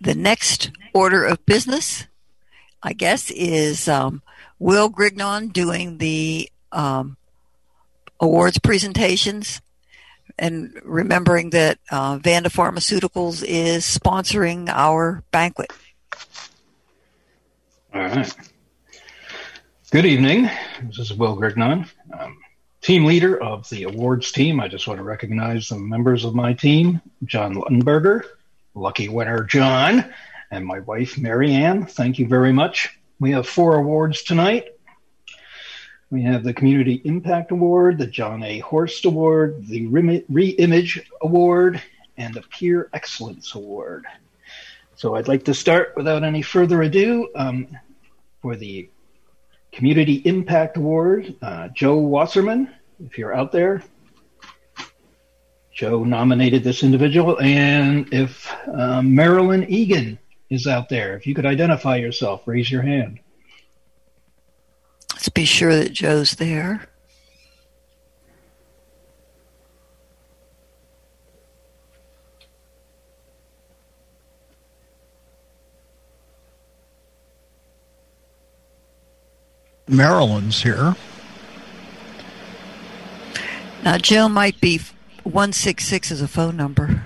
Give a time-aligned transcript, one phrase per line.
[0.00, 2.06] The next order of business,
[2.82, 4.22] I guess, is um,
[4.58, 7.16] Will Grignon doing the um,
[8.18, 9.60] awards presentations
[10.38, 15.70] and remembering that uh, Vanda Pharmaceuticals is sponsoring our banquet.
[17.92, 18.32] All right.
[19.90, 20.48] Good evening.
[20.84, 21.88] This is Will Grignon,
[22.18, 22.38] um,
[22.80, 24.60] team leader of the awards team.
[24.60, 28.22] I just want to recognize the members of my team John Luttenberger,
[28.74, 30.12] lucky winner John,
[30.50, 31.86] and my wife Marianne.
[31.86, 32.98] Thank you very much.
[33.18, 34.68] We have four awards tonight.
[36.10, 38.58] We have the Community Impact Award, the John A.
[38.58, 41.80] Horst Award, the Reimage Award,
[42.16, 44.06] and the Peer Excellence Award.
[44.96, 47.68] So I'd like to start without any further ado um,
[48.42, 48.90] for the
[49.70, 52.68] Community Impact Award, uh, Joe Wasserman,
[53.04, 53.82] if you're out there.
[55.80, 60.18] Joe nominated this individual, and if um, Marilyn Egan
[60.50, 63.18] is out there, if you could identify yourself, raise your hand.
[65.14, 66.86] Let's be sure that Joe's there.
[79.88, 80.94] Marilyn's here.
[83.82, 84.78] Now, Joe might be
[85.24, 87.02] 166 is a phone number.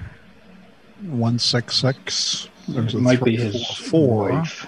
[1.00, 2.48] 166.
[2.68, 4.30] There's might be his four.
[4.30, 4.66] Wife.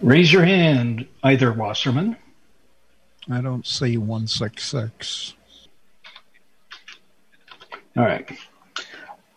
[0.00, 2.16] Raise your hand, either Wasserman.
[3.30, 5.34] I don't see 166.
[7.96, 8.30] All right.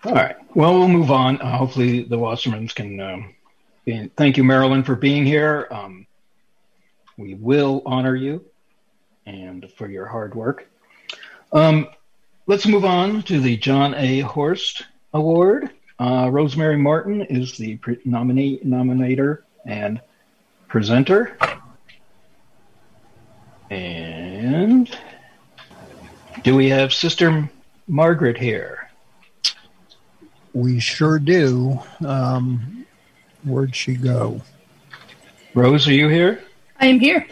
[0.06, 0.36] All right.
[0.56, 1.42] Well, we'll move on.
[1.42, 3.00] Uh, hopefully, the Wassermans can.
[3.00, 3.36] Um,
[3.86, 5.68] be, thank you, Marilyn, for being here.
[5.72, 6.08] Um,
[7.18, 8.46] we will honor you
[9.32, 10.68] and for your hard work.
[11.54, 11.88] Um,
[12.48, 14.22] let's move on to the John A.
[14.22, 15.72] Horst Award.
[16.00, 20.02] Uh, Rosemary Martin is the pre- nominee, nominator, and
[20.68, 21.38] presenter.
[23.70, 24.90] And
[26.44, 27.50] do we have Sister
[27.88, 28.90] Margaret here?
[30.54, 31.80] We sure do.
[32.06, 32.86] Um,
[33.46, 34.42] where'd she go?
[35.54, 36.44] Rose, are you here?
[36.80, 37.26] I am here.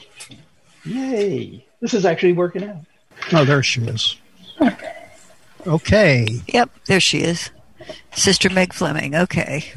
[0.86, 1.66] Yay.
[1.82, 2.78] This is actually working out.
[3.32, 4.18] Oh, there she is.
[5.68, 6.28] Okay.
[6.48, 7.50] Yep, there she is.
[8.14, 9.16] Sister Meg Fleming.
[9.16, 9.72] Okay.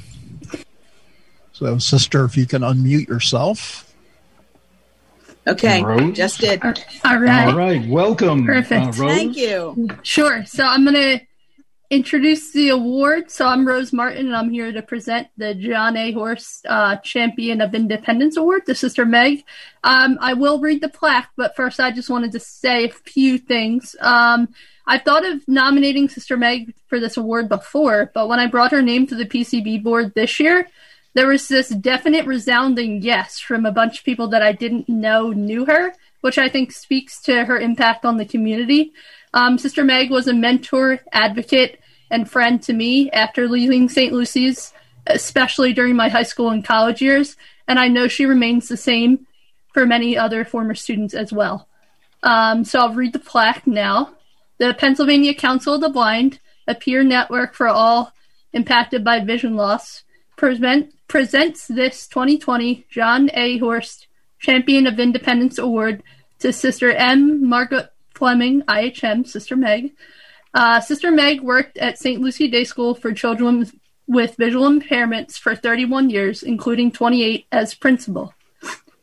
[1.52, 3.92] So, sister, if you can unmute yourself.
[5.46, 6.16] Okay, Rose?
[6.16, 6.62] just did.
[6.64, 7.48] All right.
[7.48, 7.86] All right.
[7.88, 8.46] Welcome.
[8.46, 8.88] Perfect.
[8.88, 9.88] Uh, Thank you.
[10.02, 10.44] Sure.
[10.44, 11.26] So I'm going to
[11.92, 13.30] introduce the award.
[13.30, 16.10] So I'm Rose Martin, and I'm here to present the John A.
[16.12, 19.44] Horst uh, Champion of Independence Award to Sister Meg.
[19.84, 23.36] Um, I will read the plaque, but first I just wanted to say a few
[23.36, 23.94] things.
[24.00, 24.48] Um,
[24.86, 28.80] I thought of nominating Sister Meg for this award before, but when I brought her
[28.80, 30.66] name to the PCB board this year,
[31.12, 35.28] there was this definite resounding yes from a bunch of people that I didn't know
[35.28, 35.92] knew her,
[36.22, 38.94] which I think speaks to her impact on the community.
[39.34, 41.80] Um, Sister Meg was a mentor, advocate,
[42.12, 44.12] and friend to me after leaving St.
[44.12, 44.72] Lucy's,
[45.08, 47.36] especially during my high school and college years,
[47.66, 49.26] and I know she remains the same
[49.72, 51.66] for many other former students as well.
[52.22, 54.14] Um, so I'll read the plaque now.
[54.58, 58.12] The Pennsylvania Council of the Blind, a peer network for all
[58.52, 60.04] impacted by vision loss,
[60.36, 63.58] present, presents this 2020 John A.
[63.58, 64.06] Horst
[64.38, 66.02] Champion of Independence Award
[66.40, 67.48] to Sister M.
[67.48, 69.92] Margaret Fleming, IHM, Sister Meg.
[70.54, 72.20] Uh, Sister Meg worked at St.
[72.20, 73.70] Lucy Day School for children
[74.06, 78.34] with visual impairments for 31 years, including 28 as principal.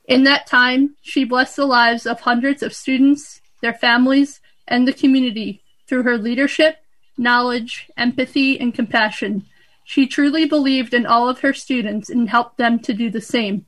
[0.08, 4.94] In that time, she blessed the lives of hundreds of students, their families, and the
[4.94, 6.78] community through her leadership,
[7.18, 9.46] knowledge, empathy, and compassion.
[9.84, 13.66] She truly believed in all of her students and helped them to do the same.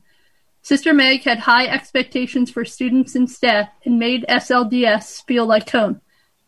[0.62, 6.00] Sister Meg had high expectations for students and staff and made SLDS feel like home.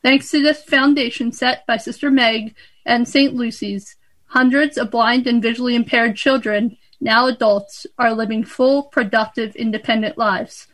[0.04, 2.54] Thanks to this foundation set by Sister Meg
[2.84, 3.34] and St.
[3.34, 10.18] Lucy's, hundreds of blind and visually impaired children, now adults, are living full, productive, independent
[10.18, 10.66] lives.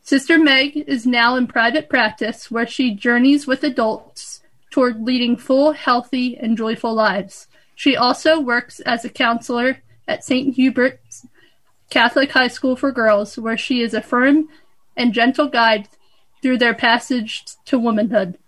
[0.00, 4.40] Sister Meg is now in private practice where she journeys with adults
[4.70, 7.48] toward leading full, healthy, and joyful lives.
[7.74, 10.56] She also works as a counselor at St.
[10.56, 11.26] Hubert's
[11.90, 14.48] Catholic High School for Girls, where she is a firm
[14.96, 15.86] and gentle guide
[16.40, 18.38] through their passage to womanhood.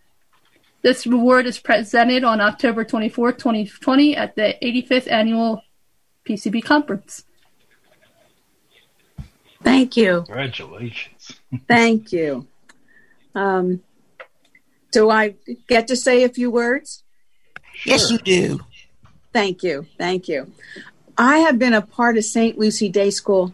[0.87, 5.63] This award is presented on October 24, 2020 at the 85th Annual
[6.25, 7.25] PCB Conference.
[9.65, 10.23] Thank you.
[10.27, 11.33] Congratulations.
[11.67, 12.47] Thank you.
[13.35, 13.83] Um,
[14.93, 15.35] do I
[15.67, 17.03] get to say a few words?
[17.85, 18.61] Yes, you do.
[19.33, 19.89] thank you.
[19.99, 20.53] Thank you.
[21.19, 22.57] I have been a part of St.
[22.59, 23.53] Lucy Day School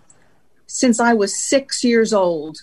[0.67, 2.59] since I was six years old.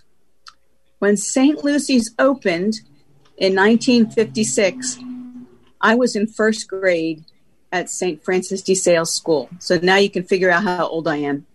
[0.99, 1.63] When St.
[1.63, 2.81] Lucy's opened
[3.39, 4.99] in 1956,
[5.81, 7.23] I was in first grade
[7.71, 8.23] at St.
[8.23, 9.49] Francis de Sales School.
[9.59, 11.45] So now you can figure out how old I am.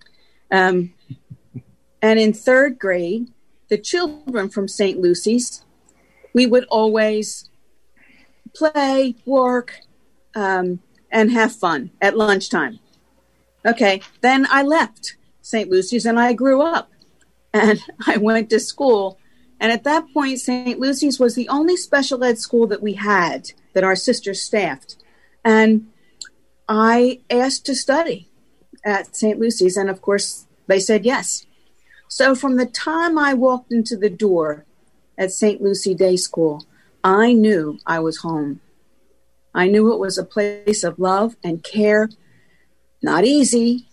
[0.50, 0.94] Um,
[2.00, 3.28] and in third grade,
[3.68, 4.98] the children from St.
[4.98, 5.64] Lucy's,
[6.32, 7.50] we would always
[8.54, 9.80] play, work,
[10.34, 12.80] um, and have fun at lunchtime.
[13.66, 15.70] Okay, then I left St.
[15.70, 16.90] Lucy's and I grew up
[17.52, 19.18] and I went to school.
[19.60, 20.78] And at that point, St.
[20.78, 24.96] Lucy's was the only special ed school that we had that our sisters staffed.
[25.44, 25.88] And
[26.68, 28.28] I asked to study
[28.84, 29.38] at St.
[29.38, 31.46] Lucy's, and of course, they said yes.
[32.08, 34.64] So from the time I walked into the door
[35.16, 35.62] at St.
[35.62, 36.66] Lucy Day School,
[37.02, 38.60] I knew I was home.
[39.54, 42.10] I knew it was a place of love and care.
[43.02, 43.86] Not easy,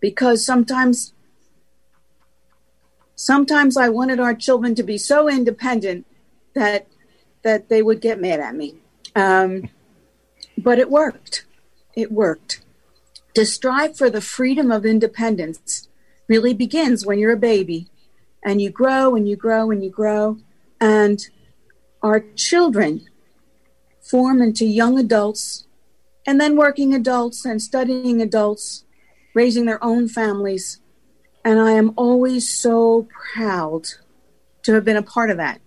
[0.00, 1.12] because sometimes
[3.16, 6.06] sometimes I wanted our children to be so independent
[6.54, 6.86] that
[7.42, 8.76] that they would get mad at me.
[9.14, 9.68] Um,
[10.58, 11.44] but it worked.
[11.94, 12.60] It worked.
[13.34, 15.88] To strive for the freedom of independence
[16.28, 17.88] really begins when you're a baby
[18.44, 20.38] and you grow and you grow and you grow.
[20.80, 21.20] And
[22.02, 23.06] our children
[24.00, 25.66] form into young adults
[26.26, 28.84] and then working adults and studying adults,
[29.34, 30.80] raising their own families.
[31.46, 33.86] And I am always so proud
[34.64, 35.60] to have been a part of that.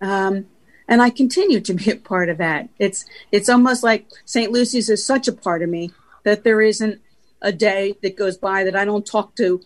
[0.00, 0.46] Um,
[0.88, 2.68] and I continue to be a part of that.
[2.80, 4.50] It's it's almost like St.
[4.50, 5.92] Lucy's is such a part of me
[6.24, 7.00] that there isn't
[7.40, 9.60] a day that goes by that I don't talk to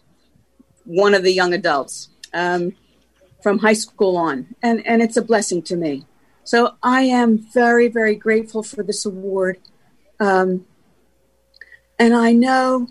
[0.85, 2.75] one of the young adults um,
[3.43, 6.05] from high school on, and and it's a blessing to me.
[6.45, 9.61] So I am very, very grateful for this award.
[10.21, 10.67] Um,
[11.99, 12.89] and I know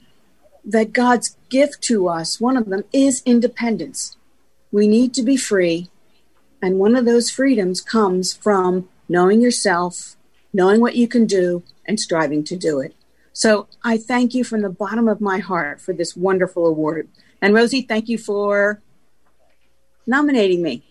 [0.68, 4.18] that God's gift to us, one of them is independence.
[4.72, 5.90] We need to be free.
[6.62, 10.18] And one of those freedoms comes from knowing yourself,
[10.54, 12.94] knowing what you can do, and striving to do it.
[13.32, 17.08] So I thank you from the bottom of my heart for this wonderful award.
[17.42, 18.82] And Rosie, thank you for
[20.06, 20.84] nominating me.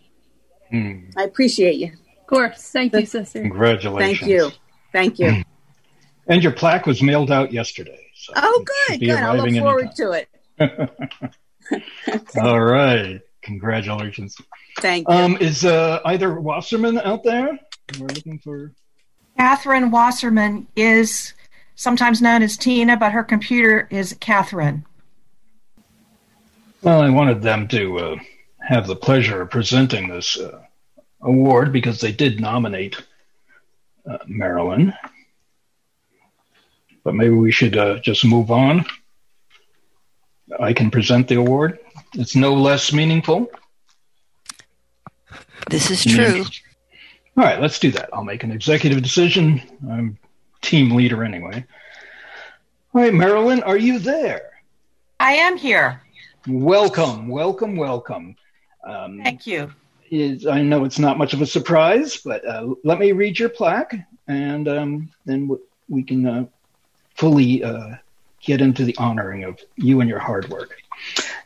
[0.71, 1.11] Hmm.
[1.17, 1.93] I appreciate you.
[2.21, 2.71] Of course.
[2.71, 3.41] Thank you, sister.
[3.41, 4.21] Congratulations.
[4.21, 4.51] Thank you.
[4.93, 5.43] Thank you.
[6.29, 8.06] and your plaque was mailed out yesterday.
[8.27, 9.01] So oh, good.
[9.01, 9.11] Good.
[9.11, 10.29] I look forward to it.
[12.43, 13.21] All right.
[13.43, 14.37] Congratulations.
[14.81, 15.15] Thank you.
[15.15, 17.57] Um, is uh, either Wasserman out there?
[18.01, 18.73] We're looking for.
[19.37, 21.35] Catherine Wasserman is
[21.77, 24.85] sometimes known as Tina, but her computer is Catherine.
[26.83, 28.17] Well, I wanted them to uh,
[28.59, 30.63] have the pleasure of presenting this uh,
[31.21, 33.01] award because they did nominate
[34.11, 34.93] uh, Marilyn.
[37.07, 38.85] But maybe we should uh, just move on.
[40.59, 41.79] I can present the award.
[42.15, 43.49] It's no less meaningful.
[45.71, 46.45] This is true.
[47.37, 48.09] All right, let's do that.
[48.13, 49.63] I'll make an executive decision.
[49.89, 50.19] I'm
[50.63, 51.65] team leader anyway.
[52.93, 54.51] All right, Marilyn, are you there?
[55.21, 56.03] I am here.
[56.49, 58.35] Welcome, welcome, welcome.
[58.85, 59.71] Um, Thank you
[60.11, 63.49] is I know it's not much of a surprise, but uh, let me read your
[63.49, 63.95] plaque,
[64.27, 66.47] and um, then w- we can uh,
[67.17, 67.97] fully uh,
[68.41, 70.77] get into the honoring of you and your hard work.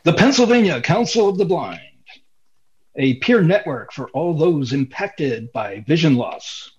[0.03, 1.79] The Pennsylvania Council of the Blind,
[2.95, 6.71] a peer network for all those impacted by vision loss,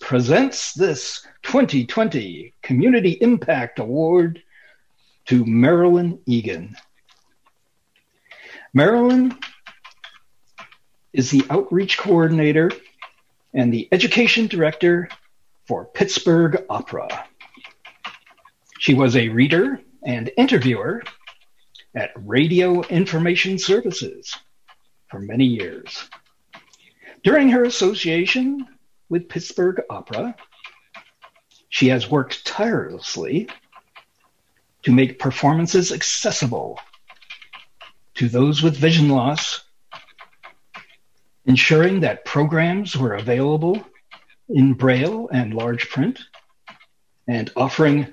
[0.00, 4.42] presents this 2020 Community Impact Award
[5.26, 6.76] to Marilyn Egan.
[8.74, 9.36] Marilyn
[11.12, 12.70] is the outreach coordinator
[13.54, 15.08] and the education director
[15.66, 17.26] for Pittsburgh Opera.
[18.82, 21.04] She was a reader and interviewer
[21.94, 24.36] at Radio Information Services
[25.08, 26.10] for many years.
[27.22, 28.66] During her association
[29.08, 30.34] with Pittsburgh Opera,
[31.68, 33.48] she has worked tirelessly
[34.82, 36.80] to make performances accessible
[38.14, 39.62] to those with vision loss
[41.46, 43.80] ensuring that programs were available
[44.48, 46.18] in Braille and large print,
[47.28, 48.12] and offering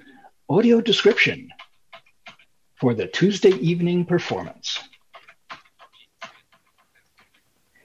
[0.50, 1.48] audio description
[2.80, 4.80] for the Tuesday evening performance.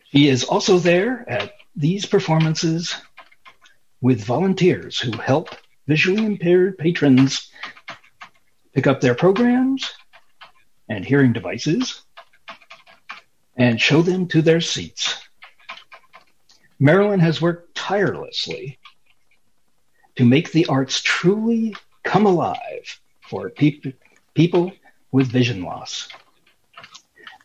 [0.04, 2.94] He is also there at these performances
[4.00, 5.50] with volunteers who help
[5.86, 7.50] visually impaired patrons
[8.72, 9.92] pick up their programs
[10.88, 12.00] and hearing devices
[13.56, 15.20] and show them to their seats.
[16.78, 18.78] Marilyn has worked tirelessly
[20.16, 23.80] to make the arts truly Come Alive for pe-
[24.34, 24.72] people
[25.10, 26.08] with vision loss.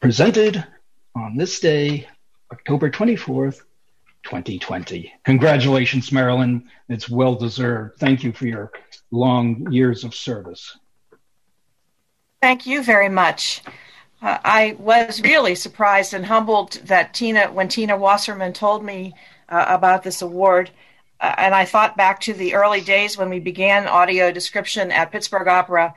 [0.02, 0.64] Presented
[1.16, 2.08] on this day,
[2.52, 3.62] October 24th,
[4.24, 5.14] 2020.
[5.24, 6.70] Congratulations, Marilyn.
[6.90, 8.00] It's well deserved.
[8.00, 8.72] Thank you for your
[9.12, 10.78] long years of service.
[12.42, 13.62] Thank you very much.
[14.22, 19.14] Uh, I was really surprised and humbled that Tina, when Tina Wasserman told me
[19.48, 20.72] uh, about this award,
[21.22, 25.48] and I thought back to the early days when we began audio description at Pittsburgh
[25.48, 25.94] Opera.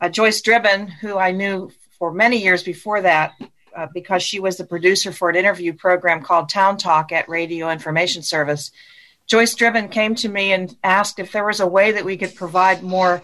[0.00, 3.32] Uh, Joyce Driven, who I knew for many years before that,
[3.74, 7.70] uh, because she was the producer for an interview program called Town Talk at Radio
[7.70, 8.70] Information Service.
[9.26, 12.34] Joyce Driven came to me and asked if there was a way that we could
[12.34, 13.22] provide more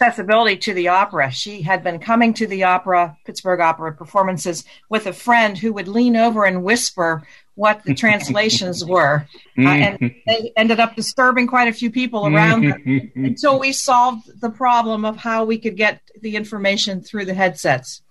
[0.00, 1.30] accessibility to the opera.
[1.30, 5.88] She had been coming to the opera, Pittsburgh Opera performances with a friend who would
[5.88, 7.22] lean over and whisper
[7.54, 9.26] what the translations were.
[9.58, 10.18] Uh, and mm-hmm.
[10.26, 15.04] they ended up disturbing quite a few people around them until we solved the problem
[15.04, 18.02] of how we could get the information through the headsets.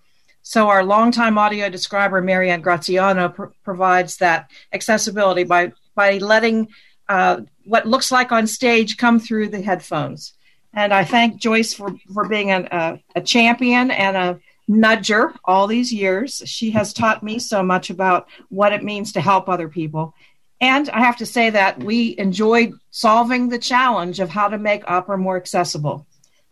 [0.41, 6.69] So our longtime audio describer, Marianne Graziano, pr- provides that accessibility by by letting
[7.07, 10.33] uh, what looks like on stage come through the headphones.
[10.73, 14.39] And I thank Joyce for for being a, a, a champion and a
[14.69, 16.43] nudger all these years.
[16.45, 20.13] She has taught me so much about what it means to help other people.
[20.61, 24.83] And I have to say that we enjoyed solving the challenge of how to make
[24.89, 26.05] opera more accessible.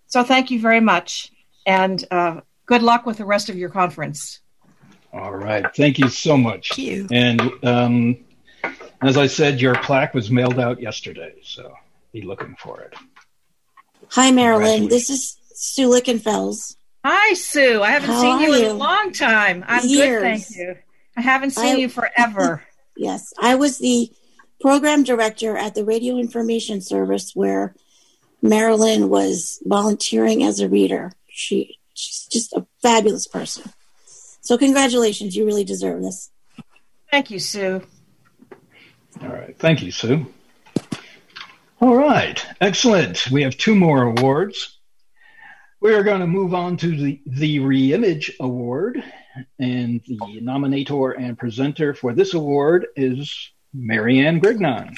[0.07, 1.31] So thank you very much.
[1.65, 4.39] And uh, good luck with the rest of your conference.
[5.11, 5.65] All right.
[5.75, 6.69] Thank you so much.
[6.69, 7.07] Thank you.
[7.11, 8.17] And um,
[9.01, 11.73] as I said, your plaque was mailed out yesterday, so
[12.13, 12.93] be looking for it.
[14.11, 14.87] Hi, Marilyn.
[14.87, 16.76] This is Sue Lichtenfels.
[17.09, 17.81] Hi, Sue.
[17.81, 19.63] I haven't How seen you, you, in a long time.
[19.65, 20.21] I'm Years.
[20.21, 20.75] good, thank you.
[21.15, 22.61] I haven't seen I, you forever.
[22.97, 24.11] yes, I was the
[24.59, 27.73] program director at the Radio Information Service where
[28.41, 31.13] Marilyn was volunteering as a reader.
[31.29, 33.71] She she's just a fabulous person.
[34.41, 36.29] So congratulations, you really deserve this.
[37.09, 37.83] Thank you, Sue.
[39.21, 39.57] All right.
[39.57, 40.25] Thank you, Sue.
[41.79, 42.45] All right.
[42.59, 43.31] Excellent.
[43.31, 44.76] We have two more awards.
[45.87, 49.01] We are going to move on to the, the Reimage Award.
[49.57, 54.97] And the nominator and presenter for this award is Marianne Grignon.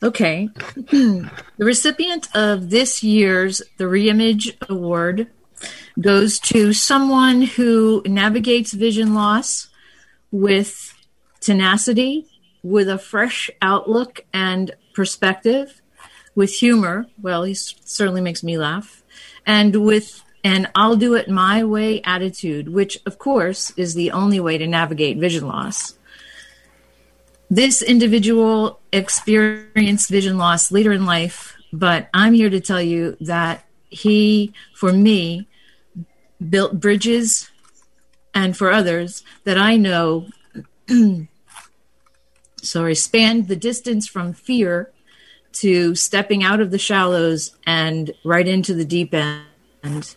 [0.00, 0.48] Okay.
[0.76, 5.26] the recipient of this year's the Reimage Award
[6.00, 9.70] goes to someone who navigates vision loss
[10.30, 10.94] with
[11.40, 12.28] tenacity,
[12.62, 15.82] with a fresh outlook and perspective,
[16.36, 17.06] with humor.
[17.20, 19.01] Well, he certainly makes me laugh,
[19.46, 24.40] and with an I'll do it my way attitude, which, of course, is the only
[24.40, 25.94] way to navigate vision loss.
[27.50, 33.64] This individual experienced vision loss later in life, but I'm here to tell you that
[33.90, 35.46] he, for me,
[36.48, 37.50] built bridges
[38.34, 40.28] and for others that I know,
[42.62, 44.91] sorry, spanned the distance from fear
[45.54, 50.16] to stepping out of the shallows and right into the deep end.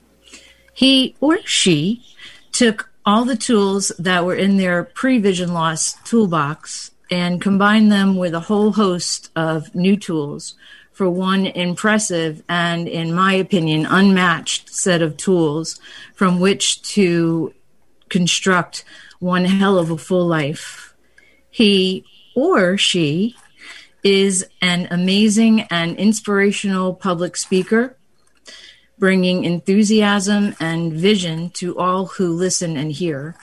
[0.73, 2.03] He or she
[2.51, 8.17] took all the tools that were in their pre vision loss toolbox and combined them
[8.17, 10.55] with a whole host of new tools
[10.91, 15.79] for one impressive and, in my opinion, unmatched set of tools
[16.13, 17.53] from which to
[18.09, 18.85] construct
[19.19, 20.95] one hell of a full life.
[21.49, 23.35] He or she
[24.05, 27.97] is an amazing and inspirational public speaker,
[28.99, 33.35] bringing enthusiasm and vision to all who listen and hear.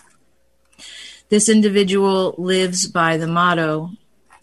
[1.30, 3.90] This individual lives by the motto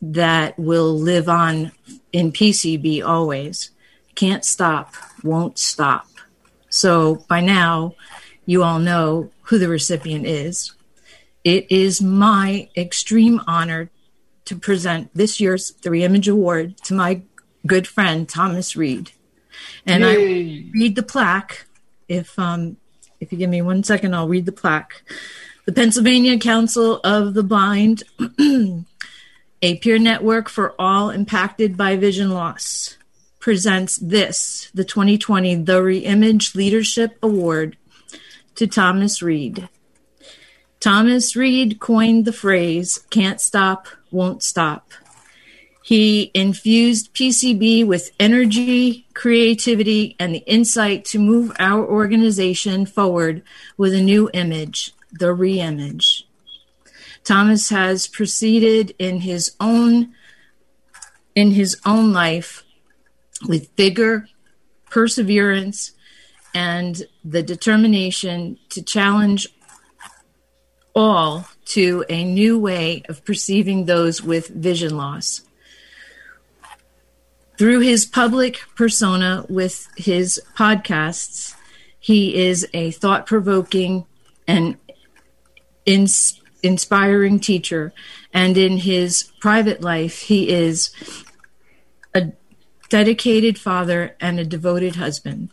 [0.02, 1.72] that will live on
[2.12, 3.72] in PCB always.
[4.14, 6.06] Can't stop, won't stop.
[6.70, 7.96] So by now,
[8.46, 10.74] you all know who the recipient is.
[11.46, 13.90] It is my extreme honor
[14.50, 17.22] to present this year's Reimage Award to my
[17.68, 19.12] good friend Thomas Reed.
[19.86, 20.10] And Yay.
[20.10, 21.68] I read the plaque.
[22.08, 22.78] If um,
[23.20, 25.04] if you give me one second, I'll read the plaque.
[25.68, 28.02] The Pennsylvania Council of the Blind
[29.62, 32.98] a peer network for all impacted by vision loss,
[33.40, 37.78] presents this, the 2020 The Reimage Leadership Award,
[38.56, 39.70] to Thomas Reed.
[40.80, 44.92] Thomas Reed coined the phrase, can't stop, won't stop.
[45.84, 53.42] He infused PCB with energy, creativity, and the insight to move our organization forward
[53.76, 56.24] with a new image, the reimage.
[57.24, 60.14] Thomas has proceeded in his own
[61.36, 62.64] in his own life
[63.48, 64.28] with vigor,
[64.90, 65.92] perseverance
[66.54, 69.48] and the determination to challenge
[71.00, 75.42] all to a new way of perceiving those with vision loss.
[77.58, 81.56] Through his public persona with his podcasts,
[82.00, 84.08] he is a thought provoking
[84.46, 84.76] and
[85.86, 87.94] ins- inspiring teacher.
[88.34, 90.90] And in his private life, he is
[92.14, 92.34] a
[92.90, 95.50] dedicated father and a devoted husband.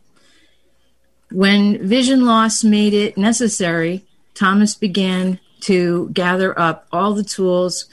[1.30, 7.86] When vision loss made it necessary, Thomas began to gather up all the tools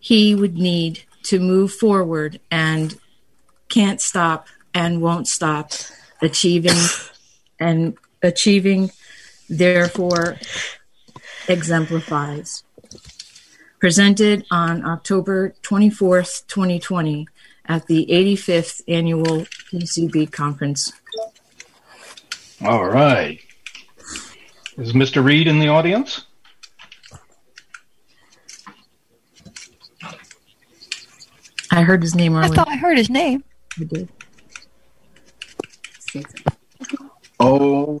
[0.00, 2.98] he would need to move forward and
[3.68, 5.70] can't stop and won't stop
[6.20, 6.78] achieving
[7.60, 8.90] and achieving
[9.48, 10.38] therefore
[11.48, 12.64] exemplifies
[13.78, 17.28] presented on October 24th 2020
[17.66, 20.92] at the 85th annual PCB conference
[22.64, 23.40] All right.
[24.78, 25.22] Is Mr.
[25.22, 26.24] Reed in the audience?
[31.70, 32.54] I heard his name I earlier.
[32.54, 33.44] thought I heard his name.
[33.80, 34.08] I did.
[37.40, 37.98] Oh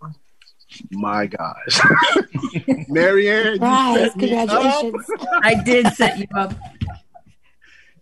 [0.90, 1.80] my gosh.
[2.88, 4.10] Marianne, Surprise!
[4.16, 4.48] you me up.
[4.48, 5.10] Congratulations.
[5.42, 6.54] I did set you up.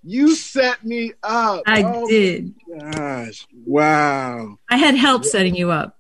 [0.03, 1.63] You set me up.
[1.67, 2.55] I oh did.
[2.67, 3.47] my gosh.
[3.65, 4.59] Wow.
[4.69, 6.00] I had help setting you up.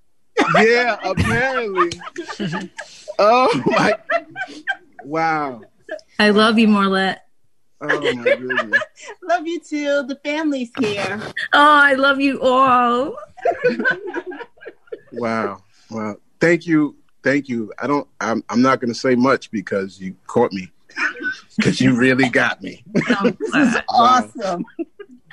[0.60, 1.90] Yeah, apparently.
[3.18, 3.94] oh my
[5.04, 5.62] wow.
[6.18, 7.24] I love you, Marlette.
[7.80, 8.82] Oh my goodness.
[9.22, 10.02] Love you too.
[10.02, 11.20] The family's here.
[11.52, 13.16] Oh, I love you all.
[15.12, 15.62] Wow.
[15.90, 16.16] Wow.
[16.40, 16.96] Thank you.
[17.22, 17.72] Thank you.
[17.82, 20.70] I don't I'm I'm not gonna say much because you caught me.
[21.56, 22.84] Because you really got me.
[23.08, 23.84] I'm glad.
[23.88, 24.64] Awesome.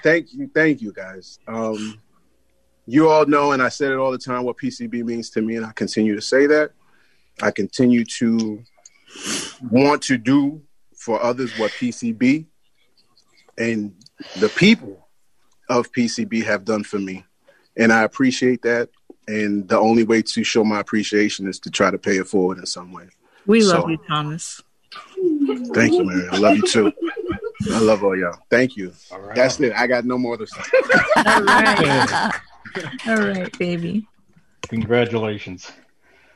[0.03, 1.39] thank you, thank you guys.
[1.47, 1.99] Um,
[2.87, 5.55] you all know, and I said it all the time, what PCB means to me,
[5.57, 6.71] and I continue to say that.
[7.41, 8.63] I continue to
[9.69, 10.61] want to do
[10.95, 12.45] for others what PCB
[13.57, 13.93] and
[14.39, 15.07] the people
[15.69, 17.25] of PCB have done for me,
[17.75, 18.89] and I appreciate that.
[19.27, 22.57] And the only way to show my appreciation is to try to pay it forward
[22.59, 23.09] in some way.
[23.45, 24.61] We So- love you, Thomas.
[25.73, 26.27] Thank you, Mary.
[26.29, 26.93] I love you too.
[27.73, 28.37] I love all y'all.
[28.49, 28.93] Thank you.
[29.11, 29.35] All right.
[29.35, 29.73] That's it.
[29.73, 30.61] I got no more to say.
[33.07, 33.57] All right.
[33.57, 34.07] Baby.
[34.69, 35.71] Congratulations.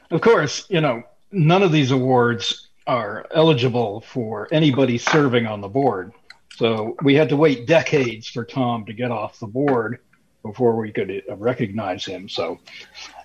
[0.10, 5.68] Of course, you know, none of these awards are eligible for anybody serving on the
[5.68, 6.14] board.
[6.56, 10.00] So we had to wait decades for Tom to get off the board
[10.44, 12.28] before we could uh, recognize him.
[12.28, 12.60] So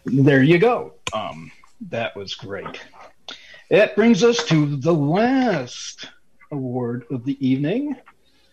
[0.04, 0.94] there you go.
[1.12, 1.50] Um,
[1.88, 2.80] that was great.
[3.70, 6.08] That brings us to the last
[6.52, 7.96] award of the evening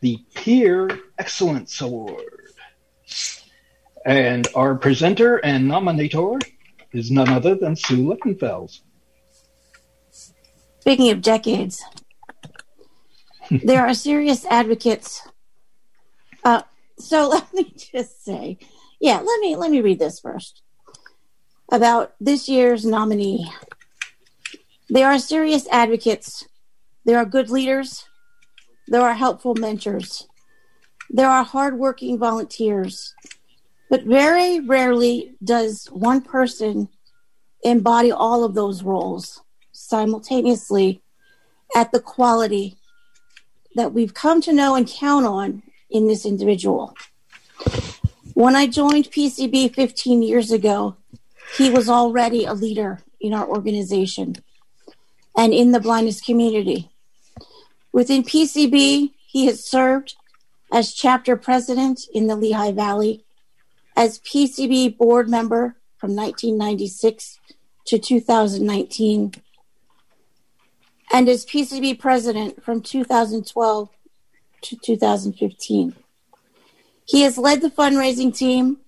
[0.02, 2.52] the Peer Excellence Award.
[4.06, 6.42] And our presenter and nominator
[6.92, 8.82] is none other than Sue Lichtenfels.
[10.82, 11.82] Speaking of decades,
[13.52, 15.26] there are serious advocates.
[16.44, 16.64] Uh,
[16.98, 18.58] so let me just say,
[19.00, 20.62] yeah, let me let me read this first
[21.72, 23.50] about this year's nominee.
[24.90, 26.48] There are serious advocates.
[27.06, 28.06] There are good leaders.
[28.88, 30.28] There are helpful mentors.
[31.10, 33.14] There are hardworking volunteers.
[33.94, 36.90] But very rarely does one person
[37.64, 41.04] embody all of those roles simultaneously
[41.76, 42.76] at the quality
[43.76, 46.96] that we've come to know and count on in this individual.
[48.34, 50.98] When I joined PCB 15 years ago,
[51.56, 54.38] he was already a leader in our organization
[55.38, 56.90] and in the blindness community.
[57.92, 60.16] Within PCB, he has served
[60.72, 63.24] as chapter president in the Lehigh Valley,
[63.96, 67.40] as PCB board member from 1996
[67.86, 69.34] to 2019,
[71.12, 73.90] and as PCB president from 2012
[74.62, 75.96] to 2015.
[77.06, 78.80] He has led the fundraising team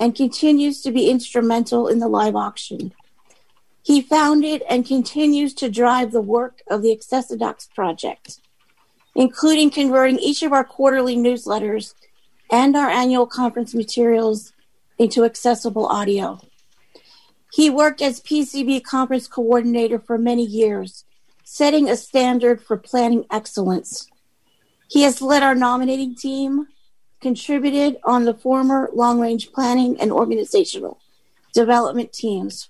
[0.00, 2.92] and continues to be instrumental in the live auction.
[3.82, 8.40] He founded and continues to drive the work of the Accessidocs Project,
[9.14, 11.94] including converting each of our quarterly newsletters
[12.50, 14.53] and our annual conference materials
[14.98, 16.40] into accessible audio.
[17.52, 21.04] He worked as PCB conference coordinator for many years,
[21.44, 24.08] setting a standard for planning excellence.
[24.88, 26.68] He has led our nominating team,
[27.20, 30.98] contributed on the former long range planning and organizational
[31.52, 32.68] development teams,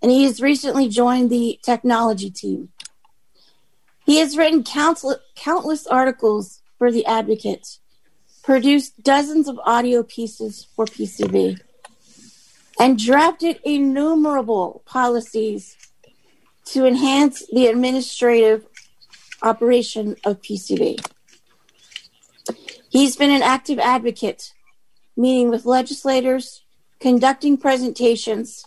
[0.00, 2.68] and he has recently joined the technology team.
[4.04, 7.77] He has written countless, countless articles for The Advocate,
[8.48, 11.60] produced dozens of audio pieces for PCB,
[12.80, 15.76] and drafted innumerable policies
[16.64, 18.64] to enhance the administrative
[19.42, 20.98] operation of PCB.
[22.88, 24.54] He's been an active advocate,
[25.14, 26.62] meeting with legislators,
[27.00, 28.64] conducting presentations,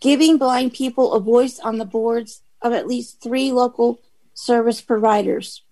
[0.00, 3.98] giving blind people a voice on the boards of at least three local
[4.32, 5.64] service providers,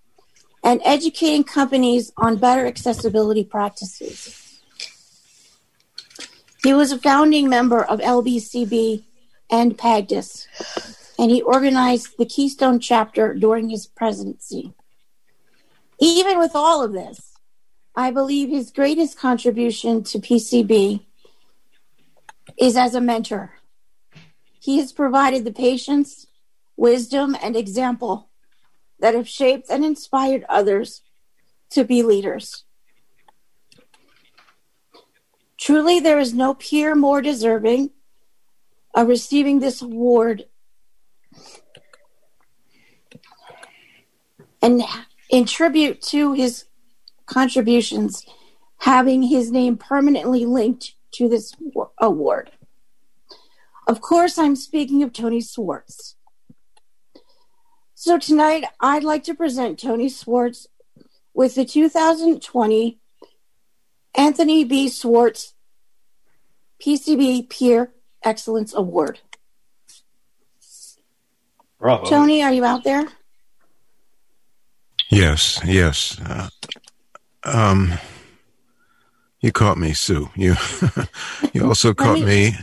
[0.67, 4.61] and educating companies on better accessibility practices.
[6.65, 9.05] He was a founding member of LBCB
[9.49, 10.49] and PAGDIS,
[11.21, 14.73] and he organized the Keystone chapter during his presidency.
[16.01, 17.35] Even with all of this,
[17.95, 21.05] I believe his greatest contribution to PCB
[22.59, 23.53] is as a mentor.
[24.59, 26.27] He has provided the patience,
[26.77, 28.31] wisdom, and example
[29.01, 31.03] that have shaped and inspired others
[31.71, 32.65] to be leaders.
[35.59, 37.91] Truly, there is no peer more deserving
[38.95, 40.47] of receiving this award.
[44.63, 44.83] And
[45.31, 46.65] in tribute to his
[47.27, 48.25] contributions,
[48.79, 51.55] having his name permanently linked to this
[51.99, 52.51] award.
[53.87, 56.16] Of course, I'm speaking of Tony Swartz.
[58.07, 60.69] So tonight, I'd like to present Tony Swartz
[61.35, 63.01] with the 2020
[64.15, 64.89] Anthony B.
[64.89, 65.55] Swartz
[66.81, 67.93] PCB Peer
[68.23, 69.19] Excellence Award.
[71.81, 72.05] Bravo.
[72.05, 73.09] Tony, are you out there?
[75.11, 76.17] Yes, yes.
[76.21, 76.49] Uh,
[77.43, 77.93] um,
[79.41, 80.31] you caught me, Sue.
[80.37, 80.55] You,
[81.53, 82.57] you also caught me, me.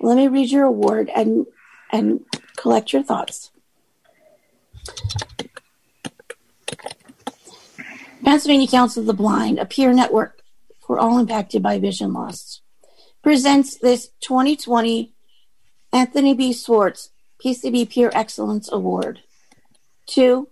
[0.00, 1.44] Let me read your award and
[1.92, 2.24] and
[2.60, 3.50] collect your thoughts.
[8.22, 10.42] Pennsylvania Council of the Blind, a peer network
[10.86, 12.60] for all impacted by vision loss,
[13.22, 15.14] presents this 2020
[15.92, 16.52] Anthony B.
[16.52, 17.10] Swartz
[17.42, 19.20] PCB Peer Excellence Award
[20.08, 20.48] to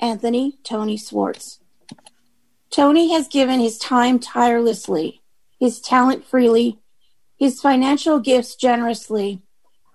[0.00, 1.60] Anthony Tony Swartz.
[2.70, 5.20] Tony has given his time tirelessly,
[5.60, 6.78] his talent freely,
[7.36, 9.42] his financial gifts generously,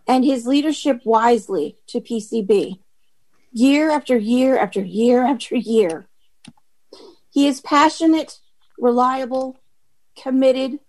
[0.08, 2.80] and his leadership wisely to PCB.
[3.52, 6.08] Year after year after year after year.
[7.30, 8.40] He is passionate,
[8.80, 9.60] reliable,
[10.20, 10.80] committed,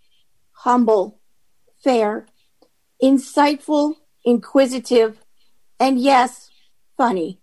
[0.52, 1.18] humble,
[1.82, 2.26] fair,
[3.02, 5.18] insightful, inquisitive,
[5.80, 6.50] and yes,
[6.96, 7.40] funny.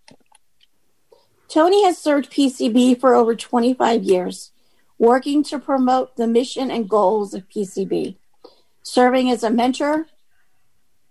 [1.48, 4.52] Tony has served PCB for over 25 years,
[4.98, 8.18] working to promote the mission and goals of PCB,
[8.82, 10.08] serving as a mentor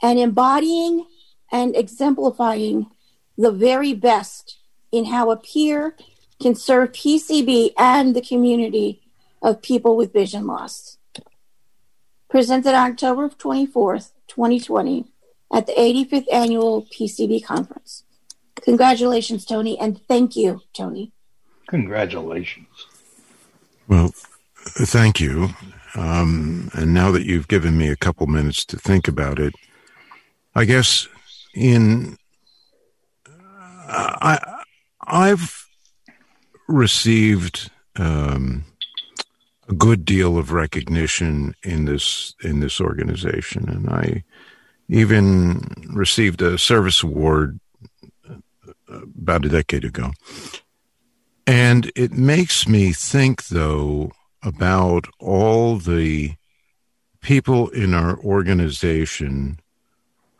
[0.04, 1.06] and embodying
[1.50, 2.90] and exemplifying
[3.38, 4.58] the very best
[4.92, 5.96] in how a peer
[6.42, 9.00] can serve PCB and the community
[9.40, 10.98] of people with vision loss.
[12.28, 15.06] Presented on October 24th, 2020,
[15.50, 18.04] at the 85th Annual PCB Conference.
[18.56, 21.12] Congratulations, Tony, and thank you, Tony.
[21.68, 22.68] Congratulations.
[23.88, 24.12] Well,
[24.58, 25.48] thank you.
[25.94, 29.54] Um, and now that you've given me a couple minutes to think about it,
[30.54, 31.08] I guess
[31.54, 32.16] in
[33.88, 34.62] I
[35.00, 35.66] I've
[36.68, 38.64] received um,
[39.68, 44.24] a good deal of recognition in this in this organization, and I
[44.88, 45.62] even
[45.92, 47.58] received a service award
[48.88, 50.12] about a decade ago.
[51.46, 54.12] And it makes me think, though,
[54.42, 56.34] about all the
[57.20, 59.58] people in our organization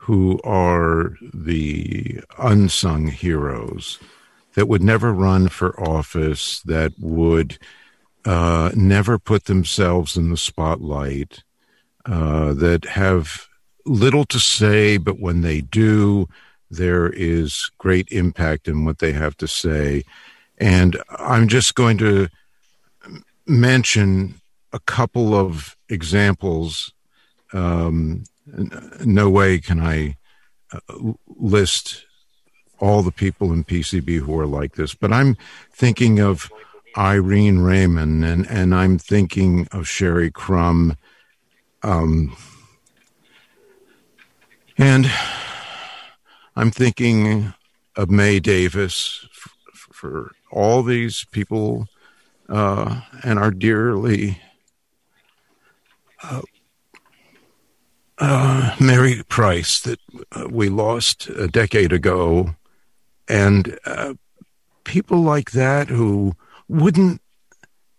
[0.04, 3.98] who are the unsung heroes
[4.54, 7.56] that would never run for office, that would
[8.26, 11.42] uh, never put themselves in the spotlight,
[12.04, 13.48] uh, that have
[13.86, 16.28] little to say, but when they do,
[16.70, 20.02] there is great impact in what they have to say.
[20.58, 22.28] And I'm just going to
[23.46, 24.34] mention
[24.70, 26.92] a couple of examples.
[27.54, 30.16] Um, no way can I
[30.72, 32.04] uh, list
[32.78, 35.36] all the people in PCB who are like this, but I'm
[35.72, 36.50] thinking of
[36.96, 40.96] Irene Raymond and, and I'm thinking of Sherry Crum.
[41.82, 42.36] Um,
[44.76, 45.10] and
[46.56, 47.54] I'm thinking
[47.96, 51.86] of May Davis for, for all these people
[52.48, 54.40] uh, and our dearly
[56.22, 56.42] uh,
[58.18, 60.00] uh, Mary Price that
[60.32, 62.54] uh, we lost a decade ago,
[63.28, 64.14] and uh,
[64.84, 66.34] people like that who
[66.68, 67.20] wouldn't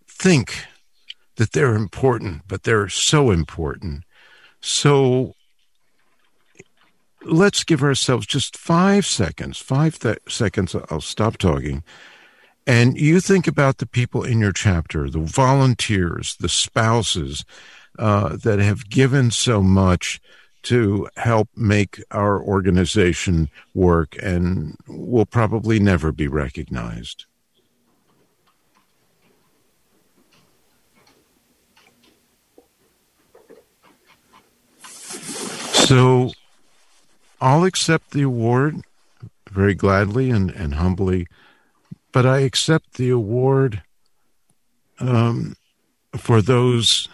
[0.08, 0.66] think
[1.36, 4.04] that they're important, but they're so important.
[4.62, 5.34] So
[7.24, 10.76] let's give ourselves just five seconds, five th- seconds.
[10.90, 11.84] I'll stop talking.
[12.68, 17.46] And you think about the people in your chapter, the volunteers, the spouses
[17.98, 20.22] uh, that have given so much
[20.64, 27.26] to help make our organization work and will probably never be recognized.
[35.86, 36.32] So
[37.40, 38.82] I'll accept the award
[39.52, 41.28] very gladly and, and humbly,
[42.12, 43.84] but I accept the award
[45.00, 45.56] um,
[46.18, 47.08] for those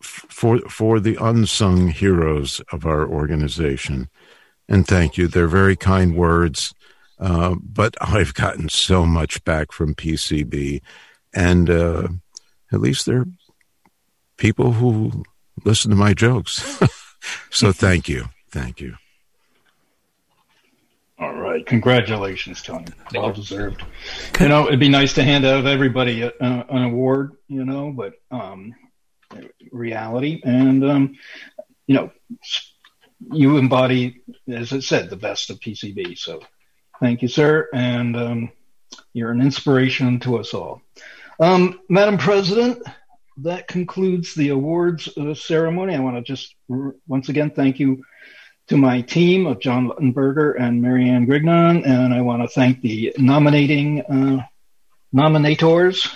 [0.00, 4.08] for for the unsung heroes of our organization.
[4.68, 5.28] And thank you.
[5.28, 6.74] They're very kind words,
[7.18, 10.82] uh, but I've gotten so much back from PCB,
[11.34, 12.08] and uh,
[12.72, 13.26] at least they're
[14.36, 15.24] people who
[15.64, 16.80] listen to my jokes.
[17.50, 18.94] so thank you, thank you.
[21.20, 22.86] All right, congratulations, Tony.
[23.12, 23.82] Well deserved.
[24.38, 27.90] You know, it'd be nice to hand out everybody a, a, an award, you know,
[27.90, 28.72] but um,
[29.72, 30.40] reality.
[30.44, 31.14] And, um,
[31.86, 32.10] you know,
[33.32, 36.18] you embody, as I said, the best of PCB.
[36.18, 36.40] So
[37.00, 37.68] thank you, sir.
[37.72, 38.52] And um,
[39.12, 40.82] you're an inspiration to us all.
[41.40, 42.82] Um, Madam President,
[43.38, 45.94] that concludes the awards uh, ceremony.
[45.94, 48.02] I want to just r- once again thank you
[48.68, 53.14] to my team of John Luttenberger and Marianne Grignon, and I want to thank the
[53.16, 54.46] nominating uh,
[55.14, 56.10] nominators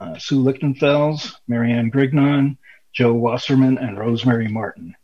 [0.00, 2.56] uh, Sue Lichtenfels, Marianne Grignon,
[2.92, 4.94] Joe Wasserman, and Rosemary Martin.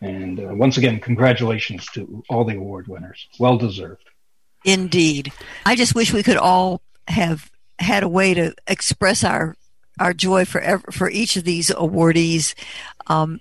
[0.00, 3.26] And uh, once again, congratulations to all the award winners.
[3.38, 4.04] Well deserved.
[4.64, 5.32] Indeed.
[5.66, 9.56] I just wish we could all have had a way to express our
[9.98, 12.54] our joy for ever, for each of these awardees.
[13.06, 13.40] Um,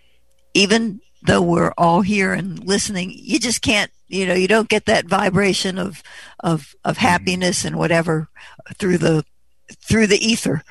[0.53, 4.85] even though we're all here and listening, you just can't, you know, you don't get
[4.85, 6.03] that vibration of
[6.41, 8.29] of of happiness and whatever
[8.77, 9.23] through the
[9.81, 10.63] through the ether.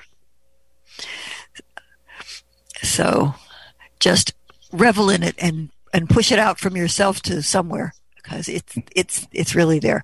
[2.83, 3.35] So
[4.01, 4.35] just
[4.73, 9.27] revel in it and, and push it out from yourself to somewhere because it's, it's,
[9.33, 10.03] it's really there.